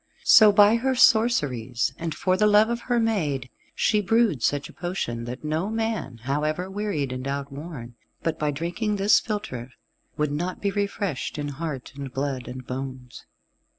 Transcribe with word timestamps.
So 0.25 0.51
by 0.51 0.77
her 0.77 0.95
sorceries, 0.95 1.93
and 1.99 2.15
for 2.15 2.35
the 2.35 2.47
love 2.47 2.69
of 2.71 2.81
her 2.89 2.99
maid, 2.99 3.51
she 3.75 4.01
brewed 4.01 4.41
such 4.41 4.67
a 4.67 4.73
potion 4.73 5.25
that 5.25 5.43
no 5.43 5.69
man, 5.69 6.21
however 6.23 6.71
wearied 6.71 7.11
and 7.11 7.27
outworn, 7.27 7.93
but 8.23 8.39
by 8.39 8.49
drinking 8.49 8.95
this 8.95 9.19
philtre, 9.19 9.71
would 10.17 10.31
not 10.31 10.59
be 10.59 10.71
refreshed 10.71 11.37
in 11.37 11.49
heart 11.49 11.93
and 11.95 12.11
blood 12.11 12.47
and 12.47 12.65
bones. 12.65 13.27